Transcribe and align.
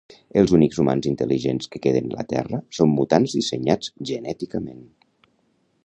Els 0.41 0.53
únics 0.57 0.79
humans 0.83 1.07
intel·ligents 1.09 1.69
que 1.75 1.81
queden 1.83 2.09
la 2.15 2.25
Terra 2.33 2.63
són 2.79 2.95
mutants 2.97 3.37
dissenyats 3.39 3.93
genèticament 4.13 4.83